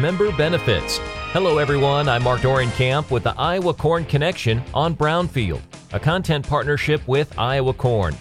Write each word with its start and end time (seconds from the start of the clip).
member 0.00 0.30
benefits. 0.36 0.98
Hello, 1.32 1.58
everyone. 1.58 2.08
I'm 2.08 2.22
Mark 2.22 2.40
Dorenkamp 2.40 3.10
with 3.10 3.24
the 3.24 3.34
Iowa 3.36 3.74
Corn 3.74 4.04
Connection 4.04 4.62
on 4.72 4.94
Brownfield, 4.94 5.60
a 5.92 5.98
content 5.98 6.46
partnership 6.46 7.06
with 7.08 7.36
Iowa 7.36 7.74
Corn. 7.74 8.16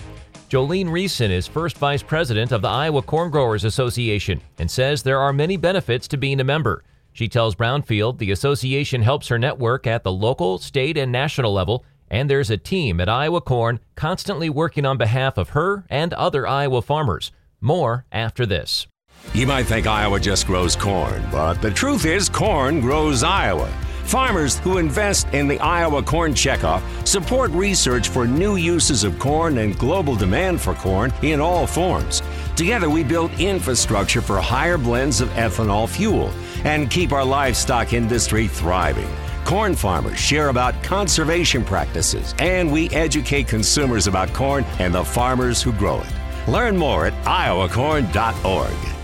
Jolene 0.49 0.87
Riessen 0.87 1.29
is 1.29 1.45
first 1.45 1.77
vice 1.77 2.01
president 2.01 2.51
of 2.51 2.61
the 2.61 2.67
Iowa 2.67 3.01
Corn 3.01 3.29
Growers 3.29 3.63
Association 3.63 4.41
and 4.57 4.69
says 4.69 5.03
there 5.03 5.19
are 5.19 5.31
many 5.31 5.55
benefits 5.55 6.07
to 6.07 6.17
being 6.17 6.39
a 6.39 6.43
member. 6.43 6.83
She 7.13 7.27
tells 7.27 7.55
Brownfield 7.55 8.17
the 8.17 8.31
association 8.31 9.01
helps 9.01 9.27
her 9.27 9.37
network 9.37 9.85
at 9.85 10.03
the 10.03 10.11
local, 10.11 10.57
state, 10.57 10.97
and 10.97 11.11
national 11.11 11.53
level, 11.53 11.85
and 12.09 12.29
there's 12.29 12.49
a 12.49 12.57
team 12.57 12.99
at 12.99 13.09
Iowa 13.09 13.41
Corn 13.41 13.79
constantly 13.95 14.49
working 14.49 14.85
on 14.85 14.97
behalf 14.97 15.37
of 15.37 15.49
her 15.49 15.85
and 15.89 16.13
other 16.13 16.47
Iowa 16.47 16.81
farmers. 16.81 17.31
More 17.61 18.05
after 18.11 18.45
this. 18.45 18.87
You 19.33 19.45
might 19.45 19.67
think 19.67 19.85
Iowa 19.85 20.19
just 20.19 20.47
grows 20.47 20.75
corn, 20.75 21.23
but 21.31 21.61
the 21.61 21.69
truth 21.69 22.05
is, 22.05 22.27
corn 22.27 22.81
grows 22.81 23.23
Iowa. 23.23 23.71
Farmers 24.03 24.57
who 24.59 24.77
invest 24.77 25.27
in 25.33 25.47
the 25.47 25.59
Iowa 25.59 26.01
Corn 26.01 26.33
Checkoff 26.33 26.81
support 27.05 27.51
research 27.51 28.07
for 28.07 28.25
new 28.25 28.55
uses 28.55 29.03
of 29.03 29.19
corn 29.19 29.57
and 29.57 29.77
global 29.77 30.15
demand 30.15 30.61
for 30.61 30.73
corn 30.75 31.13
in 31.21 31.41
all 31.41 31.67
forms. 31.67 32.23
Together, 32.55 32.89
we 32.89 33.03
build 33.03 33.31
infrastructure 33.39 34.21
for 34.21 34.39
higher 34.39 34.77
blends 34.77 35.19
of 35.19 35.29
ethanol 35.31 35.89
fuel 35.89 36.31
and 36.63 36.89
keep 36.89 37.11
our 37.11 37.25
livestock 37.25 37.93
industry 37.93 38.47
thriving. 38.47 39.09
Corn 39.43 39.75
farmers 39.75 40.17
share 40.17 40.49
about 40.49 40.81
conservation 40.83 41.63
practices, 41.63 42.33
and 42.39 42.71
we 42.71 42.89
educate 42.91 43.47
consumers 43.47 44.07
about 44.07 44.33
corn 44.33 44.63
and 44.79 44.95
the 44.95 45.03
farmers 45.03 45.61
who 45.61 45.73
grow 45.73 46.01
it. 46.01 46.49
Learn 46.49 46.77
more 46.77 47.05
at 47.05 47.13
iowacorn.org. 47.25 48.96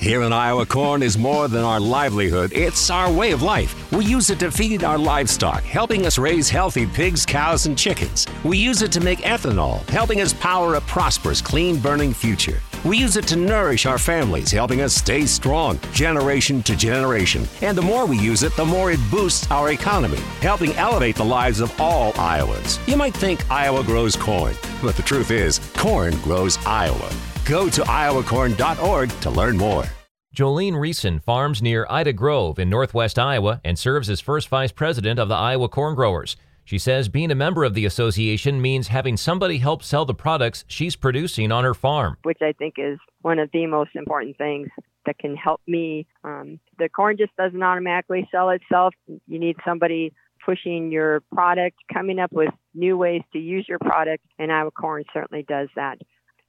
Here 0.00 0.22
in 0.22 0.32
Iowa, 0.32 0.64
corn 0.64 1.02
is 1.02 1.18
more 1.18 1.46
than 1.46 1.62
our 1.62 1.78
livelihood, 1.78 2.54
it's 2.54 2.88
our 2.88 3.12
way 3.12 3.32
of 3.32 3.42
life. 3.42 3.92
We 3.92 4.06
use 4.06 4.30
it 4.30 4.38
to 4.38 4.50
feed 4.50 4.82
our 4.82 4.96
livestock, 4.96 5.62
helping 5.62 6.06
us 6.06 6.16
raise 6.16 6.48
healthy 6.48 6.86
pigs, 6.86 7.26
cows, 7.26 7.66
and 7.66 7.76
chickens. 7.76 8.26
We 8.42 8.56
use 8.56 8.80
it 8.80 8.90
to 8.92 9.00
make 9.02 9.18
ethanol, 9.18 9.86
helping 9.90 10.22
us 10.22 10.32
power 10.32 10.76
a 10.76 10.80
prosperous, 10.80 11.42
clean 11.42 11.78
burning 11.78 12.14
future. 12.14 12.62
We 12.82 12.96
use 12.96 13.18
it 13.18 13.26
to 13.26 13.36
nourish 13.36 13.84
our 13.84 13.98
families, 13.98 14.50
helping 14.50 14.80
us 14.80 14.94
stay 14.94 15.26
strong 15.26 15.78
generation 15.92 16.62
to 16.62 16.74
generation. 16.74 17.46
And 17.60 17.76
the 17.76 17.82
more 17.82 18.06
we 18.06 18.16
use 18.16 18.42
it, 18.42 18.56
the 18.56 18.64
more 18.64 18.90
it 18.90 19.10
boosts 19.10 19.50
our 19.50 19.70
economy, 19.70 20.20
helping 20.40 20.72
elevate 20.76 21.16
the 21.16 21.26
lives 21.26 21.60
of 21.60 21.78
all 21.78 22.18
Iowans. 22.18 22.78
You 22.86 22.96
might 22.96 23.14
think 23.14 23.50
Iowa 23.50 23.84
grows 23.84 24.16
corn, 24.16 24.54
but 24.82 24.96
the 24.96 25.02
truth 25.02 25.30
is, 25.30 25.58
corn 25.76 26.18
grows 26.22 26.56
Iowa. 26.64 27.12
Go 27.44 27.68
to 27.68 27.82
iowacorn.org 27.82 29.20
to 29.20 29.30
learn 29.30 29.58
more. 29.58 29.84
Jolene 30.40 30.72
Riessen 30.72 31.22
farms 31.22 31.60
near 31.60 31.86
Ida 31.90 32.14
Grove 32.14 32.58
in 32.58 32.70
northwest 32.70 33.18
Iowa 33.18 33.60
and 33.62 33.78
serves 33.78 34.08
as 34.08 34.22
first 34.22 34.48
vice 34.48 34.72
president 34.72 35.20
of 35.20 35.28
the 35.28 35.34
Iowa 35.34 35.68
Corn 35.68 35.94
Growers. 35.94 36.34
She 36.64 36.78
says 36.78 37.10
being 37.10 37.30
a 37.30 37.34
member 37.34 37.62
of 37.62 37.74
the 37.74 37.84
association 37.84 38.62
means 38.62 38.88
having 38.88 39.18
somebody 39.18 39.58
help 39.58 39.82
sell 39.82 40.06
the 40.06 40.14
products 40.14 40.64
she's 40.66 40.96
producing 40.96 41.52
on 41.52 41.64
her 41.64 41.74
farm. 41.74 42.16
Which 42.22 42.40
I 42.40 42.52
think 42.52 42.76
is 42.78 42.98
one 43.20 43.38
of 43.38 43.50
the 43.52 43.66
most 43.66 43.90
important 43.94 44.38
things 44.38 44.70
that 45.04 45.18
can 45.18 45.36
help 45.36 45.60
me. 45.66 46.06
Um, 46.24 46.58
the 46.78 46.88
corn 46.88 47.18
just 47.18 47.36
doesn't 47.36 47.62
automatically 47.62 48.26
sell 48.32 48.48
itself. 48.48 48.94
You 49.06 49.38
need 49.38 49.56
somebody 49.62 50.14
pushing 50.42 50.90
your 50.90 51.20
product, 51.34 51.76
coming 51.92 52.18
up 52.18 52.32
with 52.32 52.48
new 52.72 52.96
ways 52.96 53.20
to 53.34 53.38
use 53.38 53.66
your 53.68 53.78
product, 53.78 54.24
and 54.38 54.50
Iowa 54.50 54.70
Corn 54.70 55.04
certainly 55.12 55.42
does 55.46 55.68
that 55.76 55.98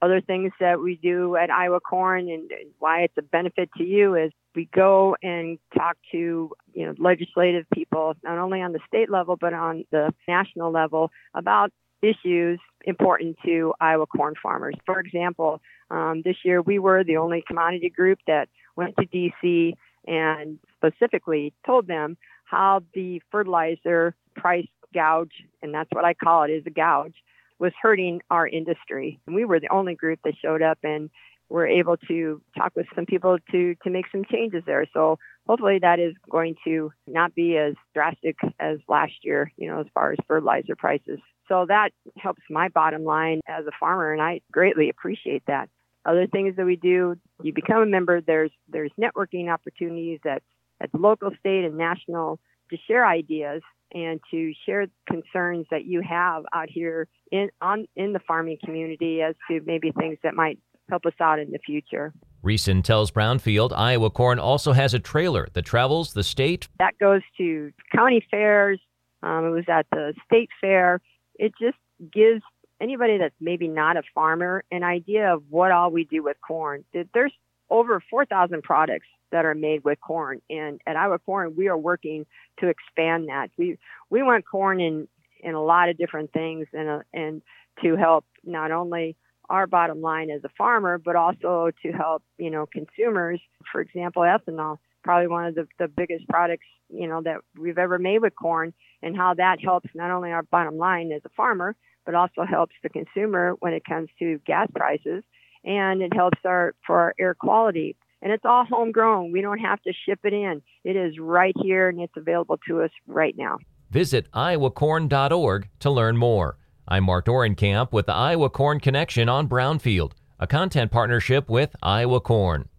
other 0.02 0.21
things 0.21 0.52
that 0.59 0.80
we 0.80 0.95
do 0.95 1.35
at 1.35 1.52
Iowa 1.52 1.80
Corn 1.80 2.30
and 2.30 2.49
why 2.80 3.02
it's 3.02 3.17
a 3.17 3.21
benefit 3.21 3.69
to 3.77 3.83
you 3.83 4.16
is 4.16 4.31
we 4.55 4.67
go 4.73 5.16
and 5.21 5.59
talk 5.77 5.97
to 6.11 6.52
you 6.73 6.85
know 6.85 6.94
legislative 6.97 7.66
people 7.73 8.16
not 8.23 8.38
only 8.38 8.61
on 8.61 8.73
the 8.73 8.79
state 8.88 9.09
level 9.09 9.38
but 9.39 9.53
on 9.53 9.85
the 9.91 10.13
national 10.27 10.72
level 10.72 11.11
about 11.33 11.72
issues 12.01 12.59
important 12.85 13.38
to 13.45 13.73
Iowa 13.79 14.07
corn 14.07 14.34
farmers. 14.41 14.75
For 14.85 15.00
example, 15.00 15.61
um, 15.91 16.22
this 16.25 16.38
year 16.44 16.61
we 16.61 16.79
were 16.79 17.03
the 17.03 17.17
only 17.17 17.44
commodity 17.47 17.90
group 17.90 18.19
that 18.28 18.50
went 18.75 18.95
to 18.97 19.06
DC 19.06 19.73
and 20.07 20.57
specifically 20.78 21.53
told 21.66 21.88
them 21.88 22.17
how 22.45 22.81
the 22.94 23.22
fertilizer 23.31 24.16
price 24.35 24.67
gouge, 24.94 25.45
and 25.61 25.73
that's 25.73 25.90
what 25.91 26.06
I 26.06 26.13
call 26.13 26.44
it, 26.44 26.50
is 26.50 26.63
a 26.66 26.72
gouge, 26.72 27.16
was 27.61 27.72
hurting 27.79 28.22
our 28.31 28.47
industry. 28.47 29.19
And 29.27 29.35
we 29.35 29.45
were 29.45 29.59
the 29.59 29.72
only 29.72 29.94
group 29.94 30.19
that 30.25 30.33
showed 30.41 30.63
up 30.63 30.79
and 30.83 31.11
were 31.47 31.67
able 31.67 31.95
to 32.07 32.41
talk 32.57 32.73
with 32.75 32.88
some 32.95 33.05
people 33.05 33.38
to 33.51 33.75
to 33.83 33.89
make 33.89 34.05
some 34.11 34.25
changes 34.25 34.63
there. 34.66 34.85
So 34.94 35.19
hopefully 35.47 35.77
that 35.79 35.99
is 35.99 36.16
going 36.29 36.55
to 36.66 36.91
not 37.05 37.35
be 37.35 37.57
as 37.57 37.75
drastic 37.94 38.38
as 38.59 38.79
last 38.89 39.13
year, 39.22 39.51
you 39.57 39.67
know, 39.69 39.79
as 39.79 39.85
far 39.94 40.11
as 40.11 40.17
fertilizer 40.27 40.75
prices. 40.75 41.19
So 41.47 41.66
that 41.67 41.91
helps 42.17 42.41
my 42.49 42.69
bottom 42.69 43.03
line 43.03 43.41
as 43.47 43.66
a 43.67 43.72
farmer 43.79 44.11
and 44.11 44.22
I 44.22 44.41
greatly 44.51 44.89
appreciate 44.89 45.43
that. 45.45 45.69
Other 46.03 46.25
things 46.25 46.55
that 46.55 46.66
we 46.66 46.78
do, 46.78 47.16
you 47.43 47.53
become 47.53 47.83
a 47.83 47.85
member, 47.85 48.22
there's 48.22 48.51
there's 48.69 48.91
networking 48.99 49.53
opportunities 49.53 50.19
at 50.25 50.41
at 50.79 50.91
the 50.91 50.97
local, 50.97 51.29
state 51.39 51.63
and 51.63 51.78
national 51.78 52.39
to 52.72 52.78
share 52.88 53.05
ideas 53.05 53.61
and 53.94 54.19
to 54.31 54.53
share 54.66 54.88
concerns 55.07 55.66
that 55.72 55.85
you 55.85 56.02
have 56.02 56.44
out 56.53 56.69
here 56.69 57.07
in 57.31 57.50
on 57.62 57.88
in 57.96 58.13
the 58.13 58.19
farming 58.19 58.57
community 58.63 59.22
as 59.22 59.35
to 59.50 59.62
maybe 59.66 59.91
things 59.91 60.18
that 60.24 60.34
might 60.34 60.59
help 60.90 61.06
us 61.06 61.13
out 61.19 61.40
in 61.40 61.52
the 61.52 61.59
future. 61.59 62.13
Riessen 62.44 62.84
tells 62.84 63.12
Brownfield 63.12 63.72
Iowa 63.75 64.09
Corn 64.09 64.40
also 64.40 64.74
has 64.74 64.94
a 64.94 65.00
trailer 65.00 65.47
that 65.53 65.63
travels 65.63 66.13
the 66.13 66.24
state. 66.24 66.68
That 66.79 66.97
goes 67.00 67.22
to 67.38 67.72
county 67.96 68.25
fairs. 68.31 68.79
Um, 69.24 69.46
it 69.46 69.50
was 69.50 69.66
at 69.69 69.85
the 69.91 70.13
state 70.25 70.50
fair. 70.59 71.00
It 71.35 71.53
just 71.62 71.78
gives 72.12 72.41
anybody 72.81 73.19
that's 73.19 73.35
maybe 73.40 73.68
not 73.68 73.96
a 73.96 74.02
farmer 74.13 74.63
an 74.72 74.84
idea 74.84 75.34
of 75.34 75.44
what 75.50 75.72
all 75.72 75.91
we 75.91 76.03
do 76.03 76.23
with 76.23 76.38
corn. 76.46 76.84
There's 77.13 77.31
over 77.72 78.04
4,000 78.09 78.62
products 78.62 79.08
that 79.32 79.46
are 79.46 79.56
made 79.56 79.84
with 79.84 80.00
corn. 80.02 80.42
And 80.50 80.82
at 80.86 80.98
Iowa 80.98 81.18
Corn, 81.20 81.56
we 81.56 81.70
are 81.70 81.78
working 81.78 82.26
to 82.59 82.68
expand 82.68 83.30
that. 83.30 83.50
We 83.58 83.80
we 84.09 84.22
want 84.22 84.46
corn 84.46 84.80
in 84.80 85.08
in 85.40 85.56
a 85.56 85.64
lot 85.64 85.90
of 85.90 85.98
different 85.98 86.32
things, 86.34 86.68
and 86.74 86.90
uh, 86.90 87.00
and 87.14 87.42
to 87.82 87.96
help 87.96 88.26
not 88.44 88.72
only 88.72 89.16
our 89.50 89.68
bottom 89.68 90.02
line 90.02 90.30
as 90.30 90.44
a 90.44 90.50
farmer, 90.58 90.98
but 90.98 91.16
also 91.16 91.72
to 91.82 91.92
help 91.92 92.24
you 92.38 92.52
know 92.52 92.66
consumers. 92.66 93.40
For 93.72 93.82
example, 93.82 94.22
ethanol, 94.22 94.78
probably 95.03 95.28
one 95.28 95.46
of 95.46 95.56
the, 95.56 95.68
the 95.80 95.88
biggest 95.88 96.28
products 96.28 96.66
you 96.90 97.08
know 97.08 97.22
that 97.24 97.38
we've 97.58 97.78
ever 97.78 97.98
made 97.98 98.20
with 98.22 98.36
corn, 98.36 98.74
and 99.02 99.16
how 99.16 99.34
that 99.36 99.62
helps 99.62 99.90
not 99.96 100.12
only 100.12 100.32
our 100.32 100.44
bottom 100.44 100.78
line 100.78 101.12
as 101.14 101.22
a 101.26 101.30
farmer, 101.30 101.76
but 102.06 102.16
also 102.16 102.44
helps 102.44 102.76
the 102.84 102.90
consumer 102.90 103.56
when 103.59 103.74
it 103.74 103.86
comes 103.86 104.09
to 104.20 104.40
gas 104.46 104.68
prices, 104.76 105.24
and 105.63 106.01
it 106.01 106.13
helps 106.13 106.39
our 106.45 106.73
for 106.85 106.97
our 106.97 107.16
air 107.19 107.35
quality 107.35 107.95
and 108.22 108.31
it's 108.31 108.45
all 108.45 108.66
homegrown. 108.66 109.31
We 109.31 109.41
don't 109.41 109.59
have 109.59 109.81
to 109.83 109.94
ship 110.05 110.19
it 110.23 110.33
in. 110.33 110.61
It 110.83 110.95
is 110.95 111.17
right 111.19 111.55
here 111.61 111.89
and 111.89 111.99
it's 111.99 112.13
available 112.16 112.57
to 112.67 112.81
us 112.81 112.91
right 113.07 113.35
now. 113.38 113.57
Visit 113.89 114.31
iowacorn.org 114.31 115.69
to 115.79 115.89
learn 115.89 116.17
more. 116.17 116.57
I'm 116.88 117.05
Mark 117.05 117.25
Dorenkamp 117.25 117.91
with 117.91 118.05
the 118.05 118.13
Iowa 118.13 118.49
Corn 118.49 118.79
Connection 118.79 119.29
on 119.29 119.47
Brownfield, 119.47 120.13
a 120.39 120.47
content 120.47 120.91
partnership 120.91 121.49
with 121.49 121.75
Iowa 121.81 122.19
Corn. 122.19 122.69